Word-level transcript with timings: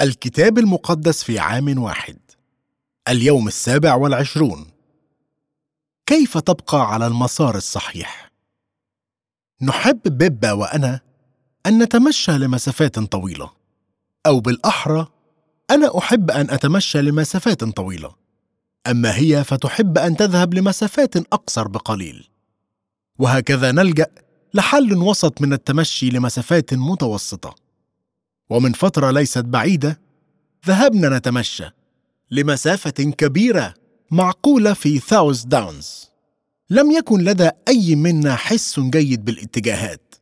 الكتاب 0.00 0.58
المقدس 0.58 1.22
في 1.22 1.38
عام 1.38 1.78
واحد. 1.82 2.18
اليوم 3.08 3.48
السابع 3.48 3.94
والعشرون. 3.94 4.66
كيف 6.06 6.38
تبقى 6.38 6.92
على 6.92 7.06
المسار 7.06 7.56
الصحيح؟ 7.56 8.30
نحب 9.62 10.00
بيبا 10.04 10.52
وأنا 10.52 11.00
أن 11.66 11.82
نتمشى 11.82 12.32
لمسافات 12.32 12.98
طويلة. 12.98 13.50
أو 14.26 14.40
بالأحرى 14.40 15.06
أنا 15.70 15.98
أحب 15.98 16.30
أن 16.30 16.50
أتمشى 16.50 17.02
لمسافات 17.02 17.64
طويلة. 17.64 18.14
أما 18.86 19.16
هي 19.16 19.44
فتحب 19.44 19.98
أن 19.98 20.16
تذهب 20.16 20.54
لمسافات 20.54 21.16
أقصر 21.16 21.68
بقليل. 21.68 22.28
وهكذا 23.18 23.72
نلجأ 23.72 24.06
لحل 24.54 24.96
وسط 24.96 25.40
من 25.40 25.52
التمشي 25.52 26.10
لمسافات 26.10 26.74
متوسطة. 26.74 27.67
ومن 28.50 28.72
فترة 28.72 29.10
ليست 29.10 29.44
بعيدة 29.44 30.00
ذهبنا 30.66 31.18
نتمشى 31.18 31.70
لمسافة 32.30 32.90
كبيرة 32.90 33.74
معقولة 34.10 34.72
في 34.72 34.98
ثاوز 34.98 35.44
داونز 35.44 36.08
لم 36.70 36.90
يكن 36.90 37.20
لدى 37.20 37.50
أي 37.68 37.94
منا 37.94 38.36
حس 38.36 38.80
جيد 38.80 39.24
بالاتجاهات 39.24 40.14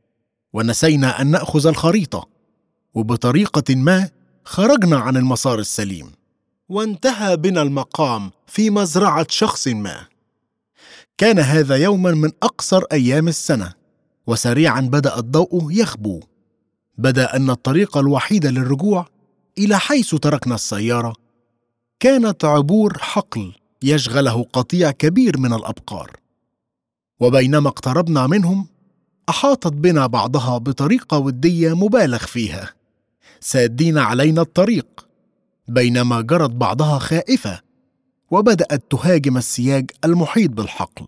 ونسينا 0.53 1.21
أن 1.21 1.27
نأخذ 1.27 1.67
الخريطة 1.67 2.29
وبطريقة 2.95 3.75
ما 3.75 4.11
خرجنا 4.45 4.97
عن 4.97 5.17
المسار 5.17 5.59
السليم. 5.59 6.13
وانتهى 6.69 7.37
بنا 7.37 7.63
المقام 7.63 8.31
في 8.47 8.71
مزرعة 8.71 9.27
شخص 9.31 9.69
ما. 9.69 10.07
كان 11.19 11.39
هذا 11.39 11.77
يوما 11.77 12.11
من 12.11 12.31
أقصر 12.43 12.83
أيام 12.93 13.29
السنة 13.29 13.73
وسريعا 14.27 14.81
بدأ 14.81 15.19
الضوء 15.19 15.73
يخبو. 15.73 16.21
بدأ 16.99 17.37
أن 17.37 17.51
الطريق 17.51 17.97
الوحيد 17.97 18.47
للرجوع 18.47 19.07
إلى 19.59 19.79
حيث 19.79 20.15
تركنا 20.15 20.55
السيارة. 20.55 21.15
كانت 22.01 22.45
عبور 22.45 22.99
حقل 22.99 23.55
يشغله 23.83 24.43
قطيع 24.53 24.91
كبير 24.91 25.39
من 25.39 25.53
الأبقار. 25.53 26.11
وبينما 27.21 27.69
اقتربنا 27.69 28.27
منهم 28.27 28.67
أحاطت 29.29 29.73
بنا 29.73 30.07
بعضها 30.07 30.59
بطريقة 30.59 31.19
ودية 31.19 31.77
مبالغ 31.77 32.19
فيها. 32.19 32.71
سادين 33.41 33.99
علينا 33.99 34.43
الطريق 34.43 35.09
بينما 35.69 36.21
جرت 36.21 36.51
بعضها 36.51 36.99
خائفة 36.99 37.61
وبدأت 38.31 38.85
تهاجم 38.91 39.37
السياج 39.37 39.91
المحيط 40.05 40.51
بالحقل. 40.51 41.07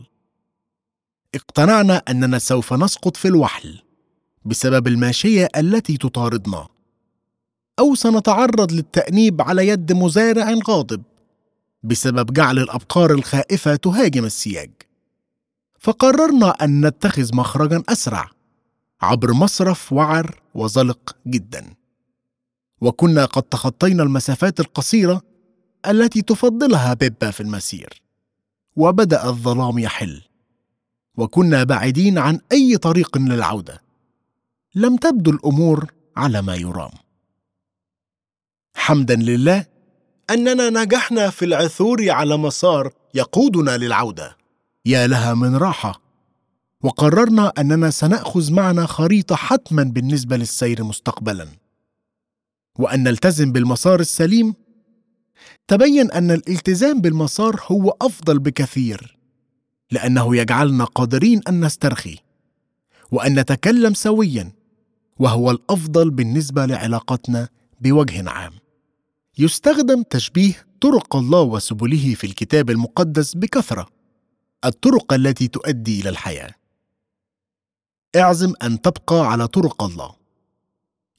اقتنعنا 1.34 1.96
أننا 1.96 2.38
سوف 2.38 2.72
نسقط 2.72 3.16
في 3.16 3.28
الوحل. 3.28 3.82
بسبب 4.44 4.86
الماشية 4.86 5.48
التي 5.56 5.96
تطاردنا. 5.96 6.68
أو 7.78 7.94
سنتعرض 7.94 8.72
للتأنيب 8.72 9.42
على 9.42 9.68
يد 9.68 9.92
مزارع 9.92 10.54
غاضب 10.68 11.02
بسبب 11.82 12.32
جعل 12.32 12.58
الأبقار 12.58 13.10
الخائفة 13.10 13.76
تهاجم 13.76 14.24
السياج. 14.24 14.70
فقررنا 15.80 16.50
أن 16.50 16.86
نتخذ 16.86 17.36
مخرجا 17.36 17.82
أسرع 17.88 18.30
عبر 19.00 19.32
مصرف 19.32 19.92
وعر 19.92 20.40
وزلق 20.54 21.16
جدا. 21.26 21.74
وكنا 22.80 23.24
قد 23.24 23.42
تخطينا 23.42 24.02
المسافات 24.02 24.60
القصيرة 24.60 25.22
التي 25.88 26.22
تفضلها 26.22 26.94
بيبا 26.94 27.30
في 27.30 27.40
المسير. 27.40 28.02
وبدأ 28.76 29.28
الظلام 29.28 29.78
يحل. 29.78 30.22
وكنا 31.16 31.64
بعيدين 31.64 32.18
عن 32.18 32.40
أي 32.52 32.76
طريق 32.76 33.18
للعودة. 33.18 33.87
لم 34.74 34.96
تبدو 34.96 35.30
الأمور 35.30 35.92
على 36.16 36.42
ما 36.42 36.54
يرام. 36.54 36.90
حمدا 38.76 39.16
لله 39.16 39.66
أننا 40.30 40.70
نجحنا 40.70 41.30
في 41.30 41.44
العثور 41.44 42.10
على 42.10 42.36
مسار 42.36 42.92
يقودنا 43.14 43.76
للعودة. 43.76 44.36
يا 44.84 45.06
لها 45.06 45.34
من 45.34 45.56
راحة. 45.56 46.00
وقررنا 46.82 47.52
أننا 47.58 47.90
سنأخذ 47.90 48.52
معنا 48.52 48.86
خريطة 48.86 49.36
حتما 49.36 49.82
بالنسبة 49.82 50.36
للسير 50.36 50.84
مستقبلا. 50.84 51.48
وأن 52.78 53.02
نلتزم 53.02 53.52
بالمسار 53.52 54.00
السليم. 54.00 54.54
تبين 55.68 56.10
أن 56.10 56.30
الالتزام 56.30 57.00
بالمسار 57.00 57.60
هو 57.66 57.96
أفضل 58.02 58.38
بكثير 58.38 59.18
لأنه 59.90 60.36
يجعلنا 60.36 60.84
قادرين 60.84 61.40
أن 61.48 61.64
نسترخي. 61.64 62.18
وأن 63.10 63.38
نتكلم 63.38 63.94
سويا. 63.94 64.57
وهو 65.18 65.50
الأفضل 65.50 66.10
بالنسبة 66.10 66.66
لعلاقتنا 66.66 67.48
بوجه 67.80 68.30
عام. 68.30 68.52
يستخدم 69.38 70.02
تشبيه 70.02 70.66
طرق 70.80 71.16
الله 71.16 71.42
وسبله 71.42 72.14
في 72.14 72.24
الكتاب 72.24 72.70
المقدس 72.70 73.34
بكثرة 73.34 73.88
الطرق 74.64 75.12
التي 75.12 75.48
تؤدي 75.48 76.00
إلى 76.00 76.08
الحياة. 76.08 76.54
اعزم 78.16 78.52
أن 78.62 78.80
تبقى 78.80 79.32
على 79.32 79.48
طرق 79.48 79.82
الله. 79.82 80.14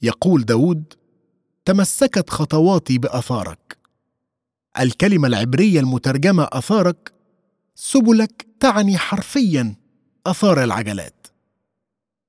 يقول 0.02 0.44
داود 0.44 0.94
تمسكت 1.64 2.30
خطواتي 2.30 2.98
بآثارك. 2.98 3.78
الكلمة 4.80 5.28
العبرية 5.28 5.80
المترجمة 5.80 6.48
آثارك 6.52 7.12
سبلك 7.74 8.46
تعني 8.60 8.98
حرفيا 8.98 9.74
آثار 10.26 10.64
العجلات. 10.64 11.26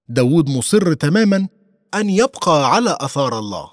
داود 0.08 0.50
مصر 0.50 0.94
تماما 0.94 1.48
أن 1.94 2.10
يبقى 2.10 2.74
على 2.74 2.98
أثار 3.00 3.40
الله. 3.40 3.72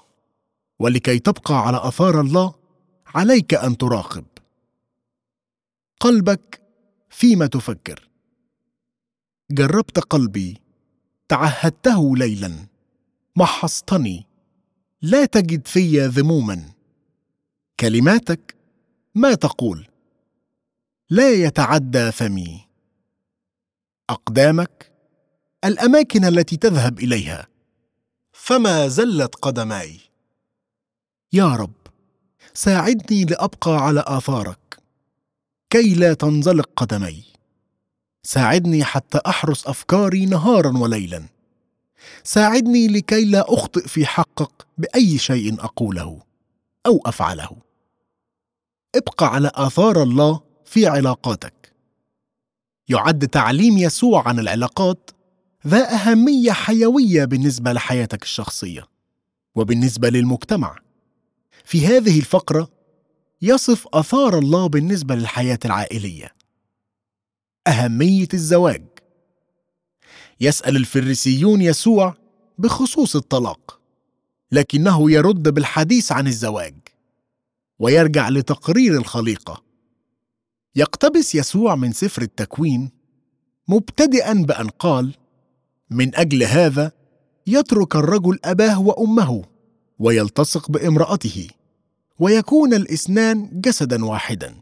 ولكي 0.79 1.19
تبقى 1.19 1.67
على 1.67 1.77
أثار 1.87 2.21
الله 2.21 2.53
عليك 3.07 3.53
أن 3.53 3.77
تراقب 3.77 4.25
قلبك 5.99 6.61
فيما 7.09 7.47
تفكر. 7.47 8.09
جربت 9.51 9.99
قلبي 9.99 10.61
تعهدته 11.27 12.17
ليلا 12.17 12.67
محصتني 13.35 14.25
لا 15.01 15.25
تجد 15.25 15.67
في 15.67 16.05
ذموما. 16.05 16.71
كلماتك 17.79 18.55
ما 19.15 19.33
تقول 19.33 19.87
لا 21.09 21.31
يتعدى 21.31 22.11
فمي. 22.11 22.67
أقدامك 24.09 24.91
الأماكن 25.65 26.25
التي 26.25 26.57
تذهب 26.57 26.99
إليها. 26.99 27.47
فما 28.49 28.87
زلت 28.87 29.35
قدماي. 29.35 29.99
يا 31.33 31.47
رب 31.55 31.73
ساعدني 32.53 33.25
لأبقى 33.25 33.77
على 33.77 34.03
آثارك. 34.07 34.77
كي 35.69 35.93
لا 35.93 36.13
تنزلق 36.13 36.69
قدمي 36.75 37.23
ساعدني 38.23 38.83
حتى 38.83 39.19
أحرس 39.27 39.67
أفكاري 39.67 40.25
نهارا 40.25 40.77
وليلا. 40.77 41.25
ساعدني 42.23 42.87
لكي 42.87 43.25
لا 43.25 43.53
أخطئ 43.53 43.87
في 43.87 44.05
حقك 44.05 44.65
بأي 44.77 45.17
شيء 45.17 45.63
أقوله 45.63 46.21
أو 46.85 47.01
أفعله. 47.05 47.57
ابقى 48.95 49.25
على 49.27 49.51
آثار 49.53 50.03
الله 50.03 50.41
في 50.65 50.87
علاقاتك. 50.87 51.73
يعد 52.87 53.27
تعليم 53.27 53.77
يسوع 53.77 54.27
عن 54.27 54.39
العلاقات 54.39 55.09
ذا 55.67 55.93
أهمية 55.93 56.51
حيوية 56.51 57.25
بالنسبة 57.25 57.73
لحياتك 57.73 58.23
الشخصية 58.23 58.87
وبالنسبة 59.55 60.09
للمجتمع. 60.09 60.75
في 61.63 61.87
هذه 61.87 62.19
الفقرة 62.19 62.69
يصف 63.41 63.87
آثار 63.93 64.39
الله 64.39 64.67
بالنسبة 64.67 65.15
للحياة 65.15 65.59
العائلية. 65.65 66.35
أهمية 67.67 68.27
الزواج. 68.33 68.85
يسأل 70.41 70.75
الفريسيون 70.75 71.61
يسوع 71.61 72.15
بخصوص 72.57 73.15
الطلاق 73.15 73.79
لكنه 74.51 75.11
يرد 75.11 75.49
بالحديث 75.49 76.11
عن 76.11 76.27
الزواج 76.27 76.75
ويرجع 77.79 78.29
لتقرير 78.29 78.97
الخليقة. 78.97 79.63
يقتبس 80.75 81.35
يسوع 81.35 81.75
من 81.75 81.91
سفر 81.91 82.21
التكوين 82.21 82.91
مبتدئا 83.67 84.33
بأن 84.33 84.69
قال 84.69 85.15
من 85.89 86.15
أجل 86.15 86.43
هذا 86.43 86.91
يترك 87.47 87.95
الرجل 87.95 88.39
أباه 88.43 88.81
وأمه 88.81 89.43
ويلتصق 89.99 90.71
بامرأته 90.71 91.47
ويكون 92.19 92.73
الاثنان 92.73 93.49
جسدا 93.53 94.05
واحدا. 94.05 94.55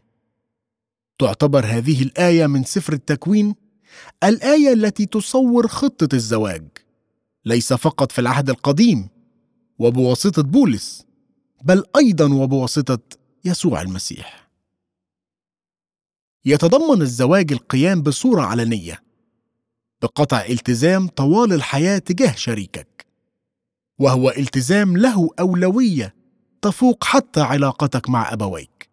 تعتبر 1.18 1.66
هذه 1.66 2.02
الآية 2.02 2.46
من 2.46 2.64
سفر 2.64 2.92
التكوين 2.92 3.54
الآية 4.24 4.72
التي 4.72 5.06
تصور 5.06 5.68
خطة 5.68 6.14
الزواج 6.14 6.68
ليس 7.44 7.72
فقط 7.72 8.12
في 8.12 8.20
العهد 8.20 8.50
القديم 8.50 9.08
وبواسطة 9.78 10.42
بولس 10.42 11.06
بل 11.64 11.84
أيضا 11.96 12.34
وبواسطة 12.34 12.98
يسوع 13.44 13.82
المسيح. 13.82 14.48
يتضمن 16.44 17.02
الزواج 17.02 17.52
القيام 17.52 18.02
بصورة 18.02 18.42
علنية 18.42 19.07
بقطع 20.02 20.44
التزام 20.50 21.08
طوال 21.08 21.52
الحياة 21.52 21.98
تجاه 21.98 22.32
شريكك. 22.32 23.06
وهو 23.98 24.30
التزام 24.30 24.96
له 24.96 25.30
أولوية 25.40 26.14
تفوق 26.62 27.04
حتى 27.04 27.40
علاقتك 27.40 28.08
مع 28.08 28.32
أبويك. 28.32 28.88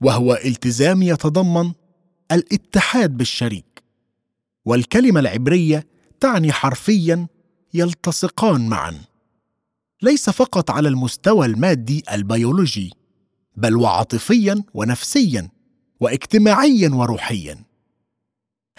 وهو 0.00 0.34
التزام 0.44 1.02
يتضمن 1.02 1.72
الاتحاد 2.32 3.16
بالشريك. 3.16 3.82
والكلمة 4.64 5.20
العبرية 5.20 5.86
تعني 6.20 6.52
حرفيا 6.52 7.26
يلتصقان 7.74 8.68
معا. 8.68 9.00
ليس 10.02 10.30
فقط 10.30 10.70
على 10.70 10.88
المستوى 10.88 11.46
المادي 11.46 12.02
البيولوجي 12.12 12.92
بل 13.56 13.76
وعاطفيا 13.76 14.64
ونفسيا 14.74 15.48
واجتماعيا 16.00 16.88
وروحيا. 16.88 17.67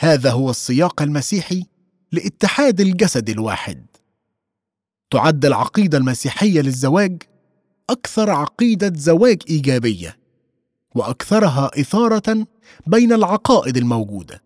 هذا 0.02 0.32
هو 0.32 0.50
السياق 0.50 1.02
المسيحي 1.02 1.66
لاتحاد 2.12 2.82
الجسد 2.82 3.30
الواحد. 3.30 3.86
تعد 5.12 5.46
العقيدة 5.46 5.98
المسيحية 5.98 6.62
للزواج 6.62 7.24
أكثر 7.90 8.30
عقيدة 8.30 8.94
زواج 8.96 9.42
إيجابية 9.50 10.20
وأكثرها 10.96 11.72
إثارة 11.80 12.48
بين 12.88 13.14
العقائد 13.14 13.78
الموجودة 13.78 14.44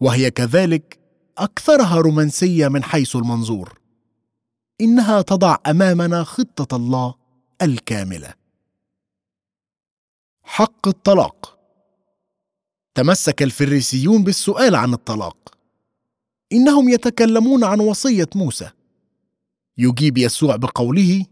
وهي 0.00 0.30
كذلك 0.30 0.98
أكثرها 1.38 1.96
رومانسية 1.96 2.68
من 2.68 2.84
حيث 2.84 3.16
المنظور. 3.16 3.80
إنها 4.80 5.22
تضع 5.22 5.56
أمامنا 5.66 6.24
خطة 6.24 6.76
الله 6.76 7.14
الكاملة. 7.62 8.34
حق 10.42 10.88
الطلاق. 10.88 11.59
تمسك 12.94 13.42
الفريسيون 13.42 14.24
بالسؤال 14.24 14.74
عن 14.74 14.92
الطلاق. 14.92 15.36
إنهم 16.52 16.88
يتكلمون 16.88 17.64
عن 17.64 17.80
وصية 17.80 18.28
موسى. 18.34 18.70
يجيب 19.78 20.18
يسوع 20.18 20.56
بقوله 20.56 21.26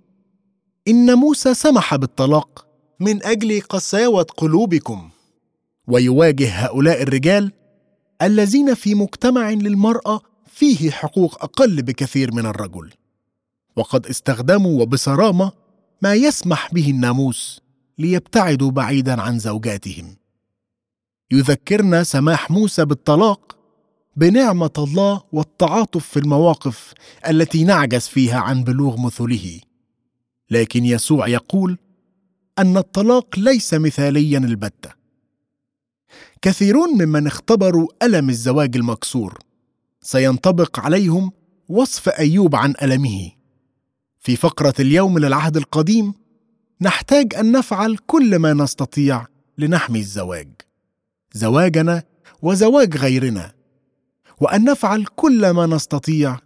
إن 0.88 1.14
موسى 1.14 1.55
سمح 1.55 1.96
بالطلاق 1.96 2.66
من 3.00 3.22
أجل 3.25 3.60
قساوة 3.60 4.22
قلوبكم. 4.22 5.10
ويواجه 5.88 6.50
هؤلاء 6.50 7.02
الرجال 7.02 7.52
الذين 8.22 8.75
في 8.75 8.94
مجتمع 8.94 9.50
للمرأة 9.50 10.20
فيه 10.46 10.90
حقوق 10.90 11.44
أقل 11.44 11.82
بكثير 11.82 12.34
من 12.34 12.46
الرجل. 12.46 12.90
وقد 13.76 14.06
استخدموا 14.06 14.82
وبصرامة 14.82 15.52
ما 16.02 16.14
يسمح 16.14 16.75
به 16.75 16.90
الناموس 16.90 17.61
ليبتعدوا 17.99 18.70
بعيدا 18.70 19.20
عن 19.22 19.38
زوجاتهم. 19.38 20.16
يذكرنا 21.30 22.02
سماح 22.02 22.50
موسى 22.50 22.84
بالطلاق 22.84 23.58
بنعمة 24.16 24.70
الله 24.78 25.22
والتعاطف 25.32 26.06
في 26.06 26.19
المواقف 26.19 26.92
التي 27.28 27.64
نعجز 27.64 28.06
فيها 28.06 28.38
عن 28.38 28.64
بلوغ 28.64 29.00
مثله. 29.00 29.60
لكن 30.50 30.84
يسوع 30.84 31.28
يقول 31.28 31.78
أن 32.58 32.76
الطلاق 32.76 33.38
ليس 33.38 33.75
مثاليا 33.75 34.38
البتة. 34.38 34.90
كثيرون 36.42 36.90
ممن 37.02 37.26
اختبروا 37.26 37.88
ألم 38.02 38.30
الزواج 38.30 38.76
المكسور. 38.76 39.38
سينطبق 40.00 40.80
عليهم 40.80 41.32
وصف 41.69 42.08
أيوب 42.08 42.56
عن 42.56 42.75
ألمه. 42.82 43.30
في 44.19 44.36
فقرة 44.36 44.75
اليوم 44.80 45.19
للعهد 45.19 45.56
القديم 45.56 46.14
نحتاج 46.80 47.34
أن 47.34 47.52
نفعل 47.52 47.98
كل 48.06 48.36
ما 48.36 48.52
نستطيع 48.52 49.26
لنحمي 49.58 49.98
الزواج. 49.98 50.48
زواجنا 51.32 52.02
وزواج 52.42 52.96
غيرنا 52.96 53.54
وأن 54.40 54.64
نفعل 54.64 55.04
كل 55.04 55.50
ما 55.50 55.66
نستطيع 55.66 56.38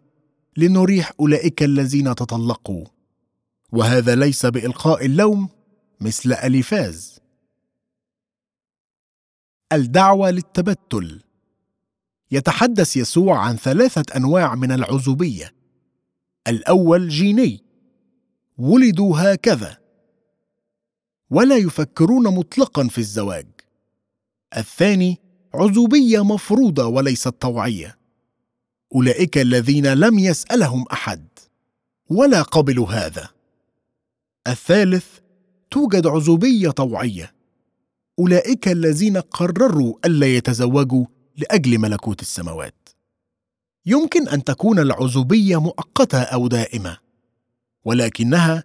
لنريح 0.56 1.12
أولئك 1.20 1.62
الذين 1.62 2.14
تطلقوا. 2.14 2.84
وهذا 3.73 4.14
ليس 4.14 4.46
بإلقاء 4.46 5.06
اللوم 5.06 5.49
مثل 6.00 6.32
اليفاز 6.32 7.20
الدعوة 9.73 10.31
للتبتل. 10.31 11.23
يتحدث 12.31 12.96
يسوع 12.96 13.38
عن 13.38 13.56
ثلاثة 13.56 14.17
أنواع 14.17 14.55
من 14.55 14.73
العزوبية. 14.73 15.55
الأول 16.49 17.08
جيني. 17.08 17.64
ولدوا 18.58 19.34
هكذا. 19.34 19.79
ولا 21.31 21.56
يفكرون 21.56 22.34
مطلقا 22.34 22.88
في 22.88 22.99
الزواج. 22.99 23.46
الثاني 24.56 25.19
عزوبية 25.54 26.25
مفروضة 26.25 26.87
وليست 26.87 27.28
طوعية. 27.28 27.99
أولئك 28.94 29.38
الذين 29.38 29.87
لم 29.87 30.19
يسألهم 30.19 30.84
أحد 30.93 31.28
ولا 32.08 32.43
قبلوا 32.43 32.87
هذا. 32.88 33.28
الثالث 34.46 35.06
توجد 35.70 36.06
عزوبية 36.06 36.70
طوعية. 36.70 37.34
أولئك 38.19 38.69
الذين 38.69 39.16
قرروا 39.16 39.94
ألا 40.04 40.26
يتزوجوا 40.26 41.06
لأجل 41.37 41.78
ملكوت 41.78 42.22
السماوات. 42.22 42.88
يمكن 43.87 44.28
أن 44.28 44.44
تكون 44.44 44.78
العزوبية 44.78 45.60
مؤقتة 45.60 46.22
أو 46.22 46.48
دائمة 46.48 46.98
ولكنها 47.84 48.64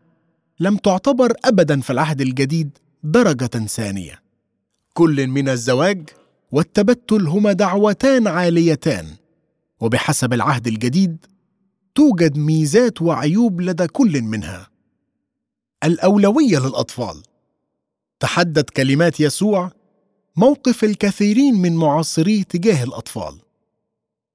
لم 0.60 0.78
تعتبر 0.78 1.34
ابدا 1.46 1.82
في 1.82 1.90
العهد 1.90 2.22
الجديد 2.22 2.78
درجة 3.04 3.66
ثانية. 3.66 4.27
كل 4.98 5.28
من 5.28 5.50
الزواج 5.50 6.10
والتبتل 6.52 7.28
هما 7.28 7.54
دعوتان 7.54 8.28
عاليتان 8.28 9.08
وبحسب 9.80 10.34
العهد 10.34 10.68
الجديد 10.68 11.26
توجد 11.96 12.38
ميزات 12.38 13.02
وعيوب 13.02 13.62
لدى 13.62 13.88
كل 13.88 14.22
منها. 14.22 14.68
الأولوية 15.84 16.60
للأطفال 16.60 17.24
تحدد 18.20 18.70
كلمات 18.70 19.20
يسوع 19.20 19.72
موقف 20.36 20.84
الكثيرين 20.84 21.56
من 21.56 21.76
معاصريه 21.76 22.44
تجاه 22.44 22.84
الأطفال. 22.84 23.40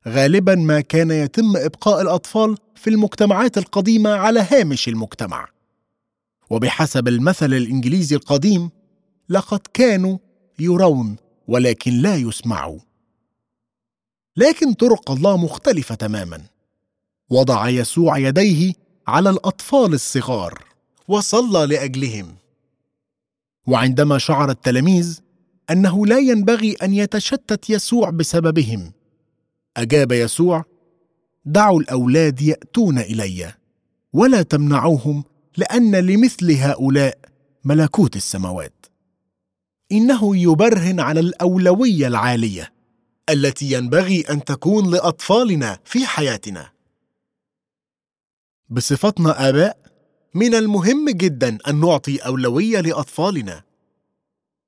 غالبا 0.08 0.54
ما 0.54 0.80
كان 0.80 1.10
يتم 1.10 1.56
إبقاء 1.56 2.02
الأطفال 2.02 2.56
في 2.74 2.90
المجتمعات 2.90 3.58
القديمة 3.58 4.10
على 4.10 4.46
هامش 4.50 4.88
المجتمع. 4.88 5.48
وبحسب 6.50 7.08
المثل 7.08 7.54
الإنجليزي 7.54 8.16
القديم 8.16 8.70
لقد 9.28 9.60
كانوا 9.74 10.18
يرون 10.58 11.16
ولكن 11.48 11.92
لا 11.92 12.16
يسمعوا 12.16 12.78
لكن 14.36 14.72
طرق 14.72 15.10
الله 15.10 15.36
مختلفة 15.36 15.94
تماما. 15.94 16.40
وضع 17.30 17.68
يسوع 17.68 18.18
يديه 18.18 18.72
على 19.06 19.30
الأطفال 19.30 19.94
الصغار 19.94 20.64
وصلى 21.08 21.66
لأجلهم. 21.66 22.36
وعندما 23.66 24.18
شعر 24.18 24.50
التلاميذ 24.50 25.20
أنه 25.70 26.06
لا 26.06 26.18
ينبغي 26.18 26.72
أن 26.72 26.94
يتشتت 26.94 27.70
يسوع 27.70 28.10
بسببهم 28.10 28.92
أجاب 29.76 30.12
يسوع 30.12 30.64
دعوا 31.44 31.80
الأولاد 31.80 32.42
يأتون 32.42 32.98
إلي 32.98 33.52
ولا 34.12 34.42
تمنعوهم 34.42 35.24
لأن 35.56 35.94
لمثل 35.94 36.50
هؤلاء 36.50 37.18
ملكوت 37.64 38.16
السماوات. 38.16 38.81
إنه 39.92 40.36
يبرهن 40.36 41.00
على 41.00 41.20
الأولوية 41.20 42.06
العالية 42.06 42.72
التي 43.30 43.72
ينبغي 43.72 44.20
أن 44.20 44.44
تكون 44.44 44.90
لأطفالنا 44.90 45.78
في 45.84 46.06
حياتنا. 46.06 46.70
بصفتنا 48.68 49.48
آباء 49.48 49.76
من 50.34 50.54
المهم 50.54 51.10
جدا 51.10 51.58
أن 51.68 51.80
نعطي 51.80 52.16
أولوية 52.16 52.80
لأطفالنا 52.80 53.62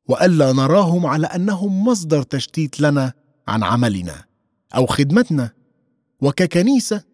والا 0.09 0.52
نراهم 0.52 1.07
على 1.07 1.26
أنهم 1.26 1.85
مصدر 1.85 2.23
تشتيت 2.23 2.81
لنا 2.81 3.12
عن 3.49 3.62
عملنا 3.62 4.25
أو 4.76 4.87
خدمتنا. 4.87 5.50
وككنيسة 6.21 7.04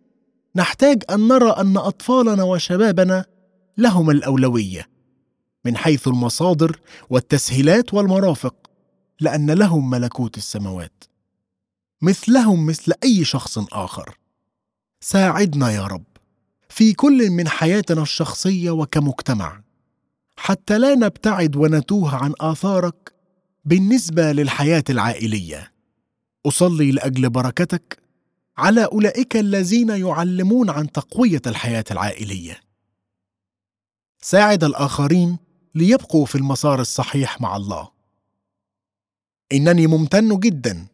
نحتاج 0.56 1.02
أن 1.10 1.28
نرى 1.28 1.50
أن 1.50 1.76
أطفالنا 1.76 2.42
وشبابنا 2.42 3.24
لهم 3.78 4.10
الأولوية. 4.10 4.88
من 5.64 5.76
حيث 5.76 6.08
المصادر 6.08 6.80
والتسهيلات 7.10 7.94
والمرافق 7.94 8.54
لأن 9.20 9.50
لهم 9.50 9.90
ملكوت 9.90 10.36
السماوات. 10.36 11.04
مثلهم 12.02 12.66
مثل 12.66 12.92
أي 13.04 13.24
شخص 13.24 13.58
آخر. 13.58 14.18
ساعدنا 15.00 15.70
يا 15.70 15.86
رب 15.86 16.04
في 16.68 16.92
كل 16.92 17.30
من 17.30 17.48
حياتنا 17.48 18.02
الشخصية 18.02 18.70
وكمجتمع. 18.70 19.62
حتى 20.36 20.78
لا 20.78 20.94
نبتعد 20.94 21.56
ونتوه 21.56 22.16
عن 22.16 22.32
آثارك 22.40 23.12
بالنسبة 23.64 24.32
للحياة 24.32 24.84
العائلية. 24.90 25.72
أصلي 26.46 26.92
لأجل 26.92 27.30
بركتك 27.30 27.98
على 28.58 28.84
أولئك 28.84 29.36
الذين 29.36 29.88
يعلمون 29.88 30.70
عن 30.70 30.92
تقوية 30.92 31.42
الحياة 31.46 31.84
العائلية. 31.90 32.60
ساعد 34.22 34.64
الآخرين 34.64 35.38
ليبقوا 35.74 36.26
في 36.26 36.34
المسار 36.34 36.80
الصحيح 36.80 37.40
مع 37.40 37.56
الله. 37.56 37.88
إنني 39.52 39.86
ممتن 39.86 40.38
جدا 40.38 40.86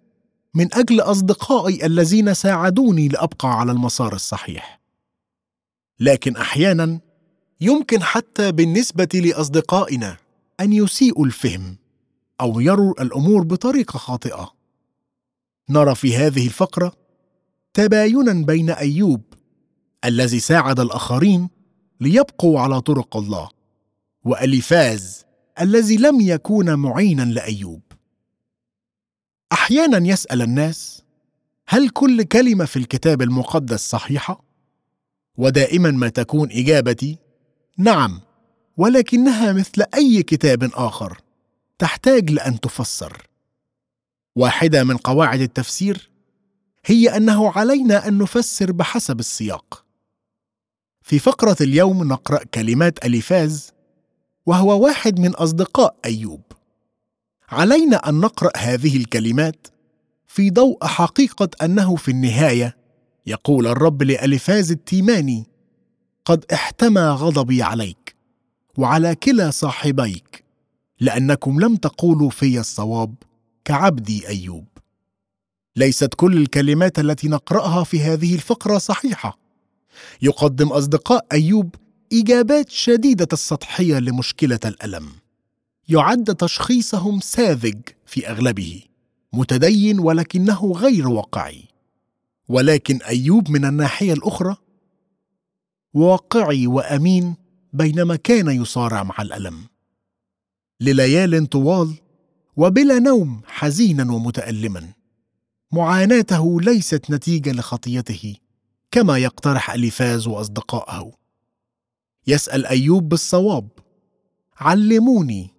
من 0.55 0.75
أجل 0.75 1.01
أصدقائي 1.01 1.87
الذين 1.87 2.35
ساعدوني 2.35 3.09
لأبقى 3.09 3.61
على 3.61 3.73
المسار 3.73 4.15
الصحيح. 4.15 4.81
لكن 6.01 6.37
أحيانا 6.37 7.01
يمكن 7.61 8.03
حتى 8.03 8.53
بالنسبة 8.53 9.09
لأصدقائنا 9.15 10.17
أن 10.61 10.73
يسيئوا 10.73 11.27
الفهم 11.27 11.77
أو 12.41 12.61
يروا 12.61 13.03
الأمور 13.03 13.43
بطريقة 13.43 13.99
خاطئة. 13.99 14.53
نرى 15.71 15.95
في 15.95 16.17
هذه 16.17 16.47
الفقرة 16.47 16.93
تباينا 17.75 18.33
بين 18.33 18.71
أيوب 18.71 19.23
الذي 20.05 20.41
ساعد 20.41 20.81
الآخرين 20.81 21.49
ليبقوا 22.01 22.61
على 22.61 22.81
طرق 22.81 23.17
الله. 23.17 23.56
وأليفاز 24.27 25.25
الذي 25.61 25.97
لم 25.97 26.21
يكون 26.21 26.75
معينا 26.75 27.23
لأيوب. 27.23 27.83
أحيانا 29.53 30.09
يسأل 30.09 30.43
الناس 30.43 31.03
هل 31.69 31.89
كل 31.91 32.23
كلمة 32.23 32.65
في 32.65 32.77
الكتاب 32.77 33.23
المقدس 33.23 33.81
صحيحة؟ 33.81 34.45
ودائما 35.37 35.91
ما 35.91 36.09
تكون 36.09 36.51
إجابتي 36.53 37.19
نعم 37.79 38.21
ولكنها 38.77 39.53
مثل 39.53 39.85
أي 39.95 40.23
كتاب 40.23 40.71
آخر 40.75 41.21
تحتاج 41.79 42.31
لأن 42.31 42.61
تفسر. 42.61 43.27
واحدة 44.37 44.85
من 44.85 44.97
قواعد 44.97 45.41
التفسير 45.41 46.11
هي 46.87 47.17
أنه 47.17 47.51
علينا 47.51 48.09
أن 48.09 48.19
نفسر 48.19 48.73
بحسب 48.73 49.21
السياق. 49.21 49.85
في 51.03 51.19
فقرة 51.19 51.57
اليوم 51.61 52.09
نقرأ 52.09 52.45
كلمات 52.45 53.05
أليفاز 53.05 53.76
وهو 54.47 54.85
واحد 54.85 55.21
من 55.21 55.35
أصدقاء 55.35 55.97
أيوب. 56.05 56.43
علينا 57.49 58.09
أن 58.09 58.15
نقرأ 58.15 58.51
هذه 58.57 58.97
الكلمات 58.97 59.67
في 60.27 60.51
ضوء 60.51 60.87
حقيقة 60.87 61.49
أنه 61.63 61.97
في 61.97 62.11
النهاية 62.11 62.77
يقول 63.27 63.67
الرب 63.67 64.03
لألفاز 64.03 64.71
التيماني 64.71 65.47
قد 66.25 66.45
احتمى 66.53 67.01
غضبي 67.01 67.63
عليك 67.63 68.17
وعلى 68.79 69.15
كلا 69.15 69.51
صاحبيك 69.51 70.45
لأنكم 71.01 71.61
لم 71.61 71.77
تقولوا 71.77 72.31
في 72.31 72.61
الصواب 72.61 73.15
كعبدي 73.65 74.29
أيوب. 74.29 74.67
ليست 75.77 76.15
كل 76.15 76.37
الكلمات 76.37 76.99
التي 76.99 77.29
نقرأها 77.29 77.85
في 77.85 78.01
هذه 78.01 78.35
الفقرة 78.35 78.79
صحيحة. 78.79 79.39
يقدم 80.23 80.69
أصدقاء 80.69 81.27
أيوب 81.33 81.75
إجابات 82.13 82.69
شديدة 82.71 83.29
السطحية 83.33 83.99
لمشكلة 83.99 84.61
الألم. 84.65 85.09
يعد 85.89 86.25
تشخيصهم 86.25 87.21
ساذج 87.21 87.81
في 88.07 88.29
أغلبه 88.29 88.83
متدين 89.33 90.01
ولكنه 90.01 90.73
غير 90.73 91.09
واقعي. 91.09 91.65
ولكن 92.49 93.03
أيوب 93.03 93.51
من 93.51 93.65
الناحية 93.65 94.13
الأخرى 94.13 94.57
واقعي 95.95 96.67
وأمين 96.67 97.35
بينما 97.73 98.17
كان 98.17 98.49
يصارع 98.49 99.03
مع 99.03 99.15
الألم. 99.21 99.65
لليال 100.81 101.47
طوال 101.47 101.95
وبلا 102.57 102.99
نوم 102.99 103.43
حزينا 103.47 104.13
ومتألما. 104.13 104.93
معاناته 105.73 106.61
ليست 106.61 107.11
نتيجة 107.11 107.53
لخطيته 107.53 108.35
كما 108.91 109.19
يقترح 109.19 109.71
أليفاز 109.71 110.27
واصدقائه 110.27 111.26
يسأل 112.27 112.67
أيوب 112.67 113.09
بالصواب 113.09 113.69
علموني 114.57 115.51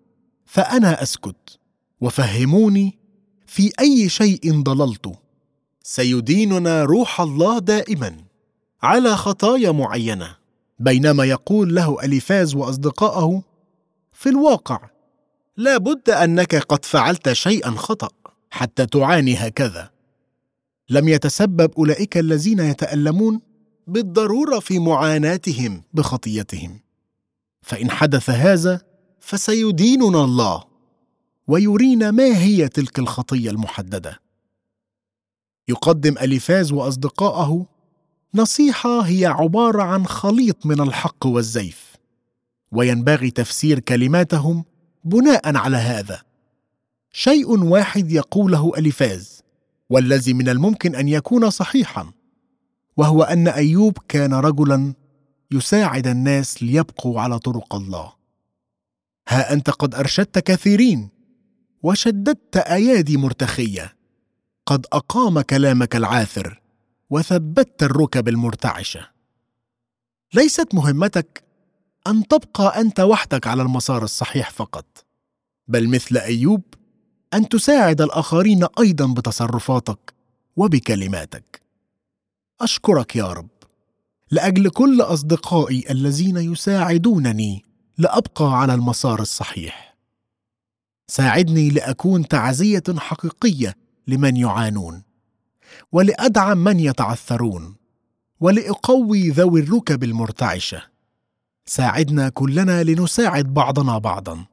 فأنا 0.46 1.04
أسكت 1.04 1.60
وفهموني 2.02 3.00
في 3.48 3.72
أي 3.80 4.10
شيء 4.10 4.62
ضللت. 4.62 5.12
سيديننا 5.84 6.84
روح 6.84 7.22
الله 7.22 7.60
دائما 7.60 8.18
على 8.84 9.16
خطايا 9.16 9.72
معينة. 9.72 10.36
بينما 10.80 11.26
يقول 11.26 11.76
له 11.76 12.04
أليفاز 12.04 12.56
واصدقائه 12.56 13.44
في 14.14 14.30
الواقع 14.30 14.90
لا 15.58 15.78
بد 15.78 16.10
أنك 16.10 16.56
قد 16.56 16.86
فعلت 16.86 17.34
شيئا 17.34 17.72
خطأ 17.72 18.10
حتى 18.50 18.86
تعاني 18.86 19.36
هكذا. 19.36 19.92
لم 20.90 21.08
يتسبب 21.08 21.72
أولئك 21.78 22.18
الذين 22.18 22.60
يتألمون 22.60 23.42
بالضرورة 23.88 24.60
في 24.60 24.80
معاناتهم 24.80 25.84
بخطيتهم. 25.94 26.80
فإن 27.62 27.92
حدث 27.92 28.30
هذا 28.30 28.82
فسيديننا 29.20 30.24
الله 30.24 30.64
ويرينا 31.48 32.12
ما 32.12 32.38
هي 32.38 32.68
تلك 32.68 33.00
الخطية 33.00 33.50
المحددة. 33.50 34.20
يقدم 35.68 36.18
أليفاز 36.18 36.72
واصدقائه 36.72 37.66
نصيحة 38.34 39.02
هي 39.02 39.26
عبارة 39.26 39.84
عن 39.84 40.06
خليط 40.06 40.66
من 40.66 40.82
الحق 40.82 41.26
والزيف 41.26 41.96
وينبغي 42.72 43.32
تفسير 43.32 43.80
كلماتهم 43.80 44.66
بناء 45.04 45.58
على 45.58 45.78
هذا. 45.78 46.22
شيء 47.12 47.64
واحد 47.64 48.12
يقوله 48.12 48.72
أليفاز 48.78 49.42
والذي 49.90 50.34
من 50.34 50.50
الممكن 50.50 50.96
أن 50.96 51.08
يكون 51.08 51.50
صحيحا. 51.50 52.17
وهو 52.98 53.24
أن 53.24 53.48
أيوب 53.48 53.98
كان 54.08 54.34
رجلا 54.34 54.94
يساعد 55.52 56.08
الناس 56.08 56.64
ليبقوا 56.64 57.22
على 57.22 57.40
طرق 57.40 57.76
الله. 57.76 58.14
ها 59.28 59.54
أنت 59.54 59.70
قد 59.70 59.96
أرشدت 59.96 60.40
كثيرين 60.40 61.10
وشددت 61.84 62.58
أيادي 62.58 63.18
مرتخية. 63.18 63.98
قد 64.66 64.86
أقام 64.94 65.42
كلامك 65.42 65.96
العاثر 65.96 66.62
وثبت 67.10 67.84
الركب 67.84 68.28
المرتعشة. 68.28 69.08
ليست 70.34 70.76
مهمتك 70.76 71.44
أن 72.08 72.28
تبقى 72.28 72.82
أنت 72.82 73.00
وحدك 73.00 73.48
على 73.48 73.62
المسار 73.62 74.04
الصحيح 74.04 74.52
فقط 74.52 75.06
بل 75.68 75.90
مثل 75.90 76.18
أيوب 76.18 76.62
أن 77.34 77.50
تساعد 77.50 78.02
الآخرين 78.02 78.68
أيضا 78.80 79.14
بتصرفاتك 79.14 80.14
وبكلماتك. 80.56 81.67
أشكرك 82.62 83.16
يا 83.16 83.34
رب. 83.34 83.50
لأجل 84.32 84.70
كل 84.70 85.02
أصدقائي 85.02 85.92
الذين 85.92 86.38
يساعدونني 86.38 87.64
لأبقى 87.98 88.60
على 88.60 88.74
المسار 88.74 89.20
الصحيح. 89.22 89.98
ساعدني 91.08 91.70
لأكون 91.70 92.28
تعزية 92.28 92.84
حقيقية 92.98 93.76
لمن 94.08 94.38
يعانون 94.38 95.04
ولأدعم 95.92 96.58
من 96.58 96.80
يتعثرون 96.80 97.76
ولأقوي 98.40 99.30
ذوي 99.30 99.60
الركب 99.60 100.04
المرتعشة. 100.04 100.82
ساعدنا 101.66 102.30
كلنا 102.30 102.84
لنساعد 102.84 103.54
بعضنا 103.54 103.98
بعضا 103.98 104.46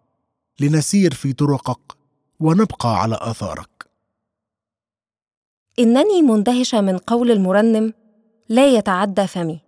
لنسير 0.60 1.14
في 1.14 1.32
طرقك 1.32 1.92
ونبقى 2.40 3.00
على 3.00 3.18
آثارك. 3.20 3.73
إنني 5.78 6.22
مندهشة 6.22 6.80
من 6.80 6.98
قول 6.98 7.30
المرنم 7.30 7.92
لا 8.48 8.66
يتعدى 8.66 9.26
فمي. 9.26 9.60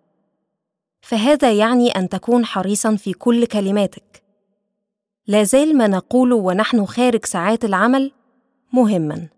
فهذا 1.00 1.52
يعني 1.52 1.90
أن 1.90 2.08
تكون 2.08 2.44
حريصا 2.44 2.96
في 2.96 3.12
كل 3.12 3.46
كلماتك. 3.46 4.22
لا 5.26 5.42
زال 5.42 5.76
ما 5.76 5.86
نقوله 5.86 6.36
ونحن 6.36 6.86
خارج 6.86 7.24
ساعات 7.24 7.64
العمل 7.64 8.12
مهما. 8.72 9.28